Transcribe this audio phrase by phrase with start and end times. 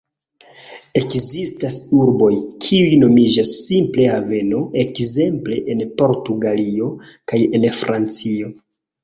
[0.99, 2.29] Ekzistas urboj,
[2.67, 6.91] kiuj nomiĝas simple "haveno", ekzemple en Portugalio
[7.35, 8.53] kaj en Francio.